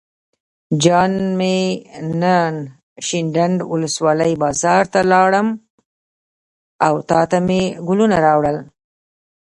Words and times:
جان 0.83 1.13
مې 1.39 1.57
نن 2.21 2.55
شینډنډ 3.05 3.57
ولسوالۍ 3.71 4.33
بازار 4.43 4.83
ته 4.93 5.01
لاړم 5.11 5.47
او 6.85 6.93
تاته 7.09 7.37
مې 7.47 7.61
ګلونه 7.87 8.17
راوړل. 8.25 8.57